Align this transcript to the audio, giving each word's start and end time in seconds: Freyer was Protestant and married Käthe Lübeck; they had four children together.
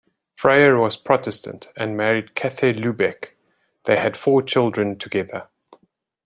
Freyer 0.35 0.79
was 0.79 0.97
Protestant 0.97 1.69
and 1.77 1.95
married 1.95 2.33
Käthe 2.35 2.73
Lübeck; 2.75 3.33
they 3.83 3.97
had 3.97 4.17
four 4.17 4.41
children 4.41 4.97
together. 4.97 5.47